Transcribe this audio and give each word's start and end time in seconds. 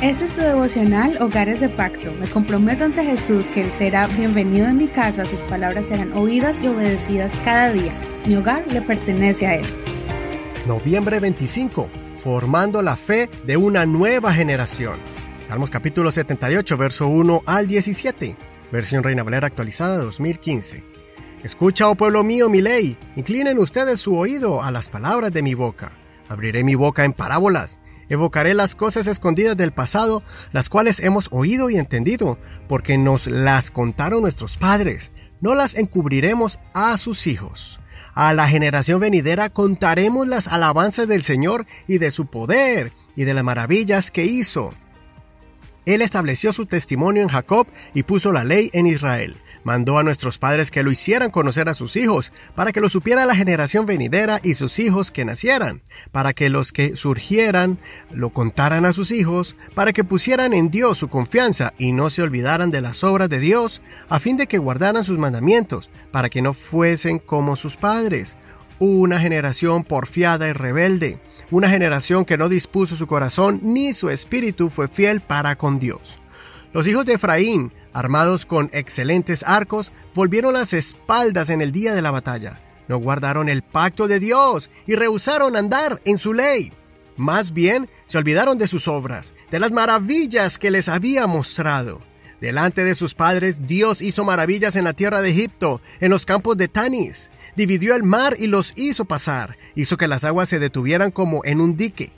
Este 0.00 0.26
es 0.26 0.32
tu 0.32 0.42
devocional 0.42 1.20
Hogares 1.20 1.58
de 1.58 1.68
Pacto. 1.68 2.12
Me 2.20 2.28
comprometo 2.28 2.84
ante 2.84 3.04
Jesús 3.04 3.48
que 3.48 3.62
Él 3.62 3.70
será 3.72 4.06
bienvenido 4.06 4.68
en 4.68 4.76
mi 4.76 4.86
casa, 4.86 5.26
sus 5.26 5.42
palabras 5.42 5.88
serán 5.88 6.12
oídas 6.12 6.62
y 6.62 6.68
obedecidas 6.68 7.36
cada 7.44 7.72
día. 7.72 7.92
Mi 8.24 8.36
hogar 8.36 8.64
le 8.72 8.80
pertenece 8.80 9.48
a 9.48 9.56
Él. 9.56 9.66
Noviembre 10.68 11.18
25. 11.18 11.90
Formando 12.20 12.80
la 12.80 12.94
fe 12.94 13.28
de 13.44 13.56
una 13.56 13.86
nueva 13.86 14.32
generación. 14.32 15.00
Salmos 15.48 15.68
capítulo 15.68 16.12
78, 16.12 16.76
verso 16.76 17.08
1 17.08 17.42
al 17.44 17.66
17. 17.66 18.36
Versión 18.70 19.02
Reina 19.02 19.24
Valera 19.24 19.48
actualizada 19.48 19.96
2015. 19.96 20.84
Escucha, 21.42 21.88
oh 21.88 21.96
pueblo 21.96 22.22
mío, 22.22 22.48
mi 22.48 22.62
ley. 22.62 22.96
Inclinen 23.16 23.58
ustedes 23.58 23.98
su 23.98 24.16
oído 24.16 24.62
a 24.62 24.70
las 24.70 24.88
palabras 24.88 25.32
de 25.32 25.42
mi 25.42 25.54
boca. 25.54 25.90
Abriré 26.28 26.62
mi 26.62 26.76
boca 26.76 27.04
en 27.04 27.14
parábolas 27.14 27.80
Evocaré 28.08 28.54
las 28.54 28.74
cosas 28.74 29.06
escondidas 29.06 29.56
del 29.56 29.72
pasado, 29.72 30.22
las 30.52 30.68
cuales 30.68 31.00
hemos 31.00 31.28
oído 31.30 31.70
y 31.70 31.76
entendido, 31.76 32.38
porque 32.68 32.96
nos 32.96 33.26
las 33.26 33.70
contaron 33.70 34.22
nuestros 34.22 34.56
padres. 34.56 35.12
No 35.40 35.54
las 35.54 35.74
encubriremos 35.74 36.58
a 36.74 36.96
sus 36.98 37.26
hijos. 37.26 37.80
A 38.14 38.34
la 38.34 38.48
generación 38.48 39.00
venidera 39.00 39.50
contaremos 39.50 40.26
las 40.26 40.48
alabanzas 40.48 41.06
del 41.06 41.22
Señor 41.22 41.66
y 41.86 41.98
de 41.98 42.10
su 42.10 42.26
poder 42.26 42.92
y 43.14 43.24
de 43.24 43.34
las 43.34 43.44
maravillas 43.44 44.10
que 44.10 44.24
hizo. 44.24 44.72
Él 45.86 46.02
estableció 46.02 46.52
su 46.52 46.66
testimonio 46.66 47.22
en 47.22 47.28
Jacob 47.28 47.66
y 47.94 48.02
puso 48.02 48.32
la 48.32 48.44
ley 48.44 48.70
en 48.72 48.86
Israel 48.86 49.36
mandó 49.68 49.98
a 49.98 50.02
nuestros 50.02 50.38
padres 50.38 50.70
que 50.70 50.82
lo 50.82 50.90
hicieran 50.90 51.30
conocer 51.30 51.68
a 51.68 51.74
sus 51.74 51.96
hijos, 51.96 52.32
para 52.54 52.72
que 52.72 52.80
lo 52.80 52.88
supiera 52.88 53.26
la 53.26 53.36
generación 53.36 53.84
venidera 53.84 54.40
y 54.42 54.54
sus 54.54 54.78
hijos 54.78 55.10
que 55.10 55.26
nacieran, 55.26 55.82
para 56.10 56.32
que 56.32 56.48
los 56.48 56.72
que 56.72 56.96
surgieran 56.96 57.78
lo 58.10 58.30
contaran 58.30 58.86
a 58.86 58.94
sus 58.94 59.10
hijos, 59.10 59.56
para 59.74 59.92
que 59.92 60.04
pusieran 60.04 60.54
en 60.54 60.70
Dios 60.70 60.96
su 60.96 61.08
confianza 61.08 61.74
y 61.76 61.92
no 61.92 62.08
se 62.08 62.22
olvidaran 62.22 62.70
de 62.70 62.80
las 62.80 63.04
obras 63.04 63.28
de 63.28 63.40
Dios, 63.40 63.82
a 64.08 64.20
fin 64.20 64.38
de 64.38 64.46
que 64.46 64.56
guardaran 64.56 65.04
sus 65.04 65.18
mandamientos, 65.18 65.90
para 66.12 66.30
que 66.30 66.40
no 66.40 66.54
fuesen 66.54 67.18
como 67.18 67.54
sus 67.54 67.76
padres, 67.76 68.36
una 68.78 69.20
generación 69.20 69.84
porfiada 69.84 70.48
y 70.48 70.54
rebelde, 70.54 71.20
una 71.50 71.68
generación 71.68 72.24
que 72.24 72.38
no 72.38 72.48
dispuso 72.48 72.96
su 72.96 73.06
corazón 73.06 73.60
ni 73.62 73.92
su 73.92 74.08
espíritu 74.08 74.70
fue 74.70 74.88
fiel 74.88 75.20
para 75.20 75.56
con 75.56 75.78
Dios. 75.78 76.18
Los 76.72 76.86
hijos 76.86 77.04
de 77.04 77.14
Efraín 77.14 77.70
armados 77.98 78.46
con 78.46 78.70
excelentes 78.72 79.42
arcos, 79.44 79.90
volvieron 80.14 80.54
las 80.54 80.72
espaldas 80.72 81.50
en 81.50 81.60
el 81.60 81.72
día 81.72 81.94
de 81.94 82.02
la 82.02 82.12
batalla. 82.12 82.60
No 82.86 82.98
guardaron 82.98 83.48
el 83.48 83.62
pacto 83.62 84.06
de 84.06 84.20
Dios 84.20 84.70
y 84.86 84.94
rehusaron 84.94 85.56
andar 85.56 86.00
en 86.04 86.16
su 86.16 86.32
ley. 86.32 86.72
Más 87.16 87.52
bien, 87.52 87.90
se 88.04 88.16
olvidaron 88.16 88.56
de 88.56 88.68
sus 88.68 88.86
obras, 88.86 89.34
de 89.50 89.58
las 89.58 89.72
maravillas 89.72 90.58
que 90.58 90.70
les 90.70 90.88
había 90.88 91.26
mostrado. 91.26 92.00
Delante 92.40 92.84
de 92.84 92.94
sus 92.94 93.14
padres, 93.14 93.66
Dios 93.66 94.00
hizo 94.00 94.22
maravillas 94.22 94.76
en 94.76 94.84
la 94.84 94.92
tierra 94.92 95.20
de 95.20 95.30
Egipto, 95.30 95.80
en 95.98 96.10
los 96.10 96.24
campos 96.24 96.56
de 96.56 96.68
Tanis. 96.68 97.30
Dividió 97.56 97.96
el 97.96 98.04
mar 98.04 98.36
y 98.38 98.46
los 98.46 98.74
hizo 98.76 99.06
pasar. 99.06 99.58
Hizo 99.74 99.96
que 99.96 100.06
las 100.06 100.22
aguas 100.22 100.48
se 100.48 100.60
detuvieran 100.60 101.10
como 101.10 101.44
en 101.44 101.60
un 101.60 101.76
dique. 101.76 102.12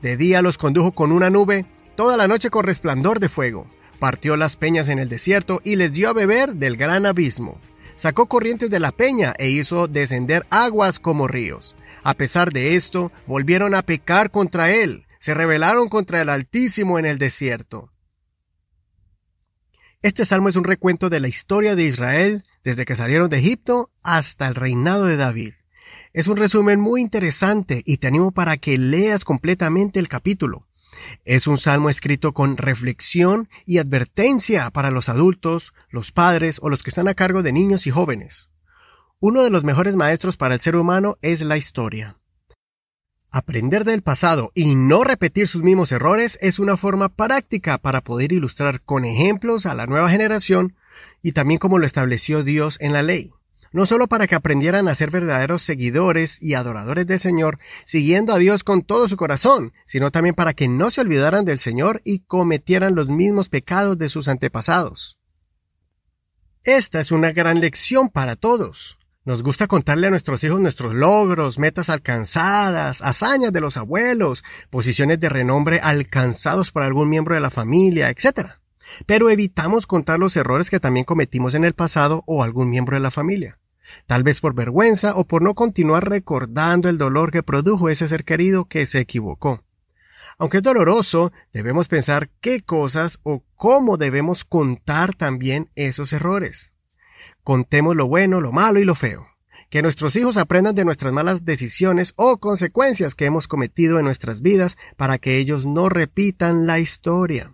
De 0.00 0.16
día 0.16 0.40
los 0.40 0.56
condujo 0.56 0.92
con 0.92 1.12
una 1.12 1.28
nube, 1.28 1.66
toda 1.94 2.16
la 2.16 2.26
noche 2.26 2.48
con 2.48 2.64
resplandor 2.64 3.20
de 3.20 3.28
fuego 3.28 3.66
partió 3.96 4.36
las 4.36 4.56
peñas 4.56 4.88
en 4.88 4.98
el 4.98 5.08
desierto 5.08 5.60
y 5.64 5.76
les 5.76 5.92
dio 5.92 6.08
a 6.08 6.12
beber 6.12 6.54
del 6.54 6.76
gran 6.76 7.06
abismo. 7.06 7.60
Sacó 7.94 8.26
corrientes 8.26 8.70
de 8.70 8.80
la 8.80 8.92
peña 8.92 9.34
e 9.38 9.48
hizo 9.48 9.88
descender 9.88 10.46
aguas 10.50 10.98
como 10.98 11.28
ríos. 11.28 11.76
A 12.02 12.14
pesar 12.14 12.52
de 12.52 12.76
esto, 12.76 13.10
volvieron 13.26 13.74
a 13.74 13.82
pecar 13.82 14.30
contra 14.30 14.70
él, 14.70 15.06
se 15.18 15.34
rebelaron 15.34 15.88
contra 15.88 16.20
el 16.20 16.28
Altísimo 16.28 16.98
en 16.98 17.06
el 17.06 17.18
desierto. 17.18 17.90
Este 20.02 20.24
salmo 20.24 20.48
es 20.48 20.56
un 20.56 20.64
recuento 20.64 21.08
de 21.08 21.20
la 21.20 21.28
historia 21.28 21.74
de 21.74 21.84
Israel 21.84 22.44
desde 22.62 22.84
que 22.84 22.94
salieron 22.94 23.28
de 23.28 23.38
Egipto 23.38 23.90
hasta 24.02 24.46
el 24.46 24.54
reinado 24.54 25.06
de 25.06 25.16
David. 25.16 25.54
Es 26.12 26.28
un 26.28 26.36
resumen 26.36 26.80
muy 26.80 27.00
interesante 27.00 27.82
y 27.84 27.96
te 27.96 28.06
animo 28.06 28.30
para 28.30 28.56
que 28.56 28.78
leas 28.78 29.24
completamente 29.24 29.98
el 29.98 30.08
capítulo. 30.08 30.65
Es 31.24 31.46
un 31.46 31.58
salmo 31.58 31.90
escrito 31.90 32.32
con 32.32 32.56
reflexión 32.56 33.48
y 33.64 33.78
advertencia 33.78 34.70
para 34.70 34.90
los 34.90 35.08
adultos, 35.08 35.72
los 35.90 36.12
padres 36.12 36.58
o 36.62 36.68
los 36.68 36.82
que 36.82 36.90
están 36.90 37.08
a 37.08 37.14
cargo 37.14 37.42
de 37.42 37.52
niños 37.52 37.86
y 37.86 37.90
jóvenes. 37.90 38.50
Uno 39.20 39.42
de 39.42 39.50
los 39.50 39.64
mejores 39.64 39.96
maestros 39.96 40.36
para 40.36 40.54
el 40.54 40.60
ser 40.60 40.76
humano 40.76 41.16
es 41.22 41.40
la 41.40 41.56
historia. 41.56 42.18
Aprender 43.30 43.84
del 43.84 44.02
pasado 44.02 44.52
y 44.54 44.74
no 44.74 45.04
repetir 45.04 45.48
sus 45.48 45.62
mismos 45.62 45.92
errores 45.92 46.38
es 46.40 46.58
una 46.58 46.76
forma 46.76 47.08
práctica 47.08 47.78
para 47.78 48.02
poder 48.02 48.32
ilustrar 48.32 48.80
con 48.82 49.04
ejemplos 49.04 49.66
a 49.66 49.74
la 49.74 49.86
nueva 49.86 50.10
generación 50.10 50.76
y 51.22 51.32
también 51.32 51.58
como 51.58 51.78
lo 51.78 51.86
estableció 51.86 52.44
Dios 52.44 52.78
en 52.80 52.92
la 52.92 53.02
ley 53.02 53.32
no 53.76 53.84
solo 53.84 54.06
para 54.06 54.26
que 54.26 54.34
aprendieran 54.34 54.88
a 54.88 54.94
ser 54.94 55.10
verdaderos 55.10 55.60
seguidores 55.60 56.38
y 56.40 56.54
adoradores 56.54 57.06
del 57.06 57.20
Señor, 57.20 57.58
siguiendo 57.84 58.32
a 58.32 58.38
Dios 58.38 58.64
con 58.64 58.80
todo 58.80 59.06
su 59.06 59.18
corazón, 59.18 59.74
sino 59.84 60.10
también 60.10 60.34
para 60.34 60.54
que 60.54 60.66
no 60.66 60.90
se 60.90 61.02
olvidaran 61.02 61.44
del 61.44 61.58
Señor 61.58 62.00
y 62.02 62.20
cometieran 62.20 62.94
los 62.94 63.08
mismos 63.08 63.50
pecados 63.50 63.98
de 63.98 64.08
sus 64.08 64.28
antepasados. 64.28 65.18
Esta 66.64 67.00
es 67.00 67.12
una 67.12 67.32
gran 67.32 67.60
lección 67.60 68.08
para 68.08 68.34
todos. 68.34 68.96
Nos 69.26 69.42
gusta 69.42 69.66
contarle 69.66 70.06
a 70.06 70.10
nuestros 70.10 70.42
hijos 70.42 70.58
nuestros 70.58 70.94
logros, 70.94 71.58
metas 71.58 71.90
alcanzadas, 71.90 73.02
hazañas 73.02 73.52
de 73.52 73.60
los 73.60 73.76
abuelos, 73.76 74.42
posiciones 74.70 75.20
de 75.20 75.28
renombre 75.28 75.80
alcanzados 75.82 76.70
por 76.70 76.82
algún 76.82 77.10
miembro 77.10 77.34
de 77.34 77.42
la 77.42 77.50
familia, 77.50 78.08
etc. 78.08 78.52
Pero 79.04 79.28
evitamos 79.28 79.86
contar 79.86 80.18
los 80.18 80.34
errores 80.34 80.70
que 80.70 80.80
también 80.80 81.04
cometimos 81.04 81.52
en 81.52 81.66
el 81.66 81.74
pasado 81.74 82.24
o 82.26 82.42
algún 82.42 82.70
miembro 82.70 82.96
de 82.96 83.00
la 83.00 83.10
familia 83.10 83.58
tal 84.06 84.22
vez 84.22 84.40
por 84.40 84.54
vergüenza 84.54 85.14
o 85.16 85.24
por 85.24 85.42
no 85.42 85.54
continuar 85.54 86.08
recordando 86.08 86.88
el 86.88 86.98
dolor 86.98 87.30
que 87.30 87.42
produjo 87.42 87.88
ese 87.88 88.08
ser 88.08 88.24
querido 88.24 88.66
que 88.66 88.86
se 88.86 88.98
equivocó. 88.98 89.62
Aunque 90.38 90.58
es 90.58 90.62
doloroso, 90.62 91.32
debemos 91.52 91.88
pensar 91.88 92.30
qué 92.40 92.60
cosas 92.62 93.20
o 93.22 93.42
cómo 93.56 93.96
debemos 93.96 94.44
contar 94.44 95.14
también 95.14 95.70
esos 95.74 96.12
errores. 96.12 96.74
Contemos 97.42 97.96
lo 97.96 98.06
bueno, 98.06 98.40
lo 98.40 98.52
malo 98.52 98.78
y 98.78 98.84
lo 98.84 98.94
feo. 98.94 99.26
Que 99.70 99.82
nuestros 99.82 100.14
hijos 100.14 100.36
aprendan 100.36 100.74
de 100.74 100.84
nuestras 100.84 101.12
malas 101.12 101.44
decisiones 101.44 102.12
o 102.16 102.38
consecuencias 102.38 103.14
que 103.14 103.24
hemos 103.24 103.48
cometido 103.48 103.98
en 103.98 104.04
nuestras 104.04 104.42
vidas 104.42 104.76
para 104.96 105.18
que 105.18 105.38
ellos 105.38 105.64
no 105.64 105.88
repitan 105.88 106.66
la 106.66 106.78
historia. 106.78 107.52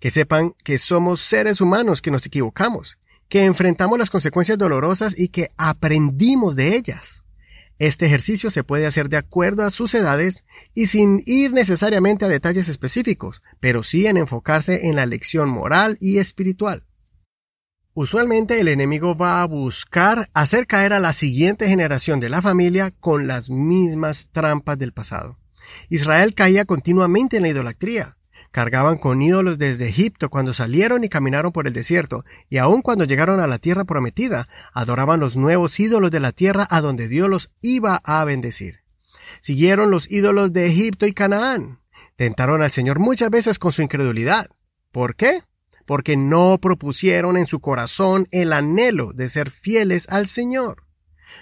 Que 0.00 0.10
sepan 0.10 0.54
que 0.64 0.78
somos 0.78 1.20
seres 1.20 1.60
humanos 1.60 2.02
que 2.02 2.10
nos 2.10 2.26
equivocamos 2.26 2.98
que 3.28 3.44
enfrentamos 3.44 3.98
las 3.98 4.10
consecuencias 4.10 4.58
dolorosas 4.58 5.18
y 5.18 5.28
que 5.28 5.50
aprendimos 5.56 6.56
de 6.56 6.76
ellas. 6.76 7.24
Este 7.78 8.06
ejercicio 8.06 8.50
se 8.50 8.62
puede 8.62 8.86
hacer 8.86 9.08
de 9.08 9.16
acuerdo 9.16 9.64
a 9.64 9.70
sus 9.70 9.94
edades 9.94 10.44
y 10.74 10.86
sin 10.86 11.22
ir 11.26 11.52
necesariamente 11.52 12.24
a 12.24 12.28
detalles 12.28 12.68
específicos, 12.68 13.42
pero 13.58 13.82
sí 13.82 14.06
en 14.06 14.16
enfocarse 14.16 14.86
en 14.86 14.94
la 14.94 15.06
lección 15.06 15.48
moral 15.50 15.96
y 16.00 16.18
espiritual. 16.18 16.84
Usualmente 17.92 18.60
el 18.60 18.68
enemigo 18.68 19.16
va 19.16 19.42
a 19.42 19.46
buscar 19.46 20.28
hacer 20.34 20.66
caer 20.66 20.92
a 20.92 21.00
la 21.00 21.12
siguiente 21.12 21.68
generación 21.68 22.20
de 22.20 22.28
la 22.28 22.42
familia 22.42 22.92
con 22.92 23.26
las 23.26 23.50
mismas 23.50 24.28
trampas 24.32 24.78
del 24.78 24.92
pasado. 24.92 25.36
Israel 25.88 26.34
caía 26.34 26.64
continuamente 26.64 27.36
en 27.36 27.44
la 27.44 27.50
idolatría, 27.50 28.16
Cargaban 28.54 28.98
con 28.98 29.20
ídolos 29.20 29.58
desde 29.58 29.88
Egipto 29.88 30.30
cuando 30.30 30.54
salieron 30.54 31.02
y 31.02 31.08
caminaron 31.08 31.50
por 31.50 31.66
el 31.66 31.72
desierto, 31.72 32.24
y 32.48 32.58
aun 32.58 32.82
cuando 32.82 33.02
llegaron 33.02 33.40
a 33.40 33.48
la 33.48 33.58
tierra 33.58 33.84
prometida, 33.84 34.46
adoraban 34.72 35.18
los 35.18 35.36
nuevos 35.36 35.80
ídolos 35.80 36.12
de 36.12 36.20
la 36.20 36.30
tierra 36.30 36.64
a 36.70 36.80
donde 36.80 37.08
Dios 37.08 37.28
los 37.28 37.50
iba 37.62 38.00
a 38.04 38.24
bendecir. 38.24 38.84
Siguieron 39.40 39.90
los 39.90 40.08
ídolos 40.08 40.52
de 40.52 40.66
Egipto 40.66 41.04
y 41.04 41.12
Canaán. 41.12 41.80
Tentaron 42.14 42.62
al 42.62 42.70
Señor 42.70 43.00
muchas 43.00 43.28
veces 43.28 43.58
con 43.58 43.72
su 43.72 43.82
incredulidad. 43.82 44.46
¿Por 44.92 45.16
qué? 45.16 45.42
Porque 45.84 46.16
no 46.16 46.58
propusieron 46.62 47.36
en 47.36 47.46
su 47.46 47.58
corazón 47.58 48.28
el 48.30 48.52
anhelo 48.52 49.12
de 49.12 49.30
ser 49.30 49.50
fieles 49.50 50.06
al 50.10 50.28
Señor. 50.28 50.84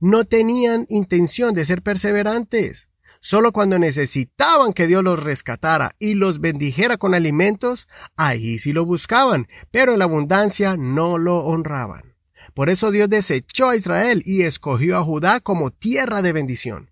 No 0.00 0.24
tenían 0.24 0.86
intención 0.88 1.52
de 1.52 1.66
ser 1.66 1.82
perseverantes. 1.82 2.88
Solo 3.24 3.52
cuando 3.52 3.78
necesitaban 3.78 4.74
que 4.74 4.86
Dios 4.86 5.02
los 5.02 5.24
rescatara 5.24 5.96
y 5.98 6.12
los 6.12 6.42
bendijera 6.42 6.98
con 6.98 7.14
alimentos, 7.14 7.88
ahí 8.16 8.58
sí 8.58 8.74
lo 8.74 8.84
buscaban, 8.84 9.48
pero 9.70 9.94
en 9.94 10.00
la 10.00 10.04
abundancia 10.04 10.76
no 10.76 11.16
lo 11.16 11.38
honraban. 11.38 12.16
Por 12.52 12.68
eso 12.68 12.90
Dios 12.90 13.08
desechó 13.08 13.70
a 13.70 13.76
Israel 13.76 14.22
y 14.26 14.42
escogió 14.42 14.98
a 14.98 15.04
Judá 15.04 15.40
como 15.40 15.70
tierra 15.70 16.20
de 16.20 16.34
bendición. 16.34 16.90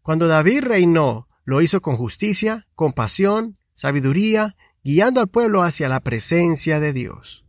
Cuando 0.00 0.28
David 0.28 0.62
reinó, 0.62 1.28
lo 1.44 1.60
hizo 1.60 1.82
con 1.82 1.98
justicia, 1.98 2.66
compasión, 2.74 3.58
sabiduría, 3.74 4.56
guiando 4.82 5.20
al 5.20 5.28
pueblo 5.28 5.62
hacia 5.62 5.90
la 5.90 6.00
presencia 6.00 6.80
de 6.80 6.94
Dios. 6.94 7.44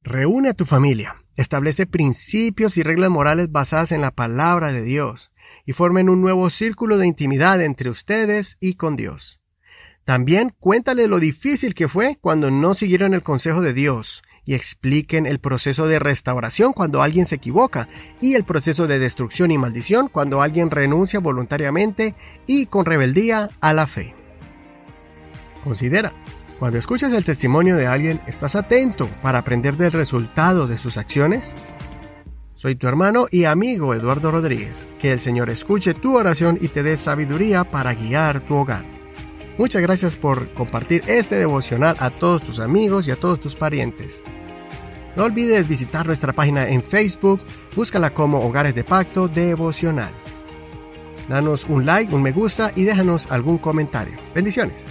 Reúne 0.00 0.48
a 0.48 0.54
tu 0.54 0.64
familia, 0.64 1.14
establece 1.36 1.86
principios 1.86 2.76
y 2.76 2.82
reglas 2.82 3.10
morales 3.10 3.52
basadas 3.52 3.92
en 3.92 4.00
la 4.00 4.10
palabra 4.10 4.72
de 4.72 4.82
Dios 4.82 5.30
y 5.64 5.72
formen 5.72 6.08
un 6.08 6.20
nuevo 6.20 6.50
círculo 6.50 6.98
de 6.98 7.06
intimidad 7.06 7.62
entre 7.62 7.90
ustedes 7.90 8.56
y 8.60 8.74
con 8.74 8.96
Dios. 8.96 9.40
También 10.04 10.54
cuéntale 10.60 11.08
lo 11.08 11.18
difícil 11.18 11.74
que 11.74 11.88
fue 11.88 12.16
cuando 12.20 12.50
no 12.50 12.74
siguieron 12.74 13.12
el 13.12 13.22
consejo 13.22 13.60
de 13.60 13.72
Dios 13.72 14.22
y 14.44 14.54
expliquen 14.54 15.26
el 15.26 15.40
proceso 15.40 15.88
de 15.88 15.98
restauración 15.98 16.72
cuando 16.72 17.02
alguien 17.02 17.26
se 17.26 17.34
equivoca 17.34 17.88
y 18.20 18.34
el 18.34 18.44
proceso 18.44 18.86
de 18.86 19.00
destrucción 19.00 19.50
y 19.50 19.58
maldición 19.58 20.08
cuando 20.08 20.40
alguien 20.40 20.70
renuncia 20.70 21.18
voluntariamente 21.18 22.14
y 22.46 22.66
con 22.66 22.84
rebeldía 22.84 23.50
a 23.60 23.72
la 23.72 23.88
fe. 23.88 24.14
Considera, 25.64 26.12
cuando 26.58 26.78
escuchas 26.78 27.12
el 27.12 27.24
testimonio 27.24 27.76
de 27.76 27.86
alguien, 27.86 28.20
¿estás 28.26 28.54
atento 28.54 29.08
para 29.20 29.38
aprender 29.38 29.76
del 29.76 29.92
resultado 29.92 30.66
de 30.66 30.78
sus 30.78 30.96
acciones? 30.96 31.54
Soy 32.54 32.74
tu 32.76 32.88
hermano 32.88 33.26
y 33.30 33.44
amigo 33.44 33.94
Eduardo 33.94 34.30
Rodríguez. 34.30 34.86
Que 34.98 35.12
el 35.12 35.20
Señor 35.20 35.50
escuche 35.50 35.92
tu 35.92 36.16
oración 36.16 36.58
y 36.60 36.68
te 36.68 36.82
dé 36.82 36.96
sabiduría 36.96 37.70
para 37.70 37.94
guiar 37.94 38.40
tu 38.40 38.54
hogar. 38.54 38.86
Muchas 39.58 39.82
gracias 39.82 40.16
por 40.16 40.52
compartir 40.54 41.02
este 41.06 41.34
devocional 41.34 41.96
a 41.98 42.10
todos 42.10 42.42
tus 42.42 42.58
amigos 42.58 43.06
y 43.06 43.10
a 43.10 43.16
todos 43.16 43.38
tus 43.38 43.54
parientes. 43.54 44.24
No 45.14 45.24
olvides 45.24 45.68
visitar 45.68 46.06
nuestra 46.06 46.32
página 46.32 46.68
en 46.68 46.82
Facebook, 46.82 47.40
búscala 47.74 48.12
como 48.12 48.40
Hogares 48.40 48.74
de 48.74 48.84
Pacto 48.84 49.28
Devocional. 49.28 50.12
Danos 51.28 51.64
un 51.64 51.84
like, 51.84 52.14
un 52.14 52.22
me 52.22 52.32
gusta 52.32 52.72
y 52.74 52.84
déjanos 52.84 53.30
algún 53.30 53.58
comentario. 53.58 54.14
Bendiciones. 54.34 54.82